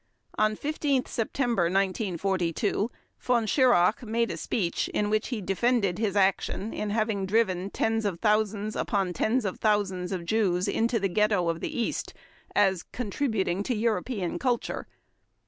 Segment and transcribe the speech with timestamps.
[0.35, 6.73] On 15 September 1942 Von Schirach made a speech in which he defended his action
[6.73, 11.49] in having driven "tens of thousands upon tens of thousands of Jews into the ghetto
[11.49, 12.15] of the East"
[12.55, 14.87] as "contributing to European culture".